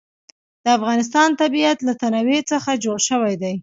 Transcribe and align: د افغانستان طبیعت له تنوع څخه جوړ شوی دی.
د 0.63 0.65
افغانستان 0.77 1.29
طبیعت 1.41 1.77
له 1.87 1.93
تنوع 2.01 2.39
څخه 2.51 2.71
جوړ 2.83 2.97
شوی 3.09 3.35
دی. 3.41 3.53